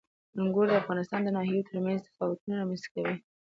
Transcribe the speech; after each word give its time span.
انګور 0.39 0.65
د 0.69 0.73
افغانستان 0.81 1.19
د 1.23 1.29
ناحیو 1.35 1.67
ترمنځ 1.69 1.99
تفاوتونه 2.05 2.53
رامنځته 2.59 2.87
کوي. 2.93 3.15